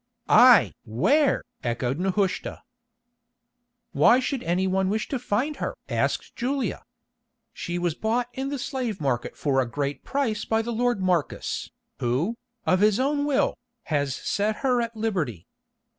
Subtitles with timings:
[0.27, 0.73] "Aye!
[0.83, 2.63] where?" echoed Nehushta.
[3.91, 6.81] "Why should any one wish to find her?" asked Julia.
[7.53, 11.69] "She was bought in the slave market for a great price by the lord Marcus,
[11.99, 12.35] who,
[12.65, 13.53] of his own will,
[13.93, 15.45] has set her at liberty.